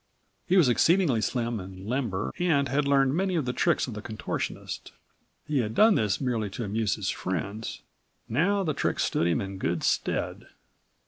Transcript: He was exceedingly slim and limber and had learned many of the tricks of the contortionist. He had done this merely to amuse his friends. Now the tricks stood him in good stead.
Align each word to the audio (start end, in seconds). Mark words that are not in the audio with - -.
He 0.47 0.57
was 0.57 0.67
exceedingly 0.67 1.21
slim 1.21 1.59
and 1.59 1.85
limber 1.87 2.33
and 2.39 2.67
had 2.67 2.87
learned 2.87 3.13
many 3.13 3.35
of 3.35 3.45
the 3.45 3.53
tricks 3.53 3.85
of 3.85 3.93
the 3.93 4.01
contortionist. 4.01 4.93
He 5.45 5.59
had 5.59 5.75
done 5.75 5.93
this 5.93 6.19
merely 6.19 6.49
to 6.57 6.63
amuse 6.63 6.95
his 6.95 7.09
friends. 7.11 7.83
Now 8.27 8.63
the 8.63 8.73
tricks 8.73 9.03
stood 9.03 9.27
him 9.27 9.39
in 9.39 9.59
good 9.59 9.83
stead. 9.83 10.47